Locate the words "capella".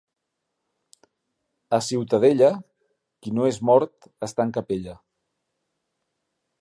4.57-4.97